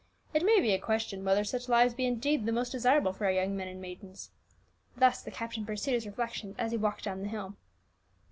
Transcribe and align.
It 0.33 0.41
may 0.43 0.59
be 0.59 0.73
a 0.73 0.79
question 0.79 1.23
whether 1.23 1.43
such 1.43 1.69
lives 1.69 1.93
be 1.93 2.07
indeed 2.07 2.47
the 2.47 2.51
most 2.51 2.71
desirable 2.71 3.13
for 3.13 3.25
our 3.25 3.31
young 3.31 3.55
men 3.55 3.67
and 3.67 3.79
maidens," 3.79 4.31
thus 4.97 5.21
the 5.21 5.29
captain 5.29 5.63
pursued 5.63 5.93
his 5.93 6.07
reflections 6.07 6.55
as 6.57 6.71
he 6.71 6.77
walked 6.79 7.03
down 7.03 7.21
the 7.21 7.27
hill. 7.27 7.55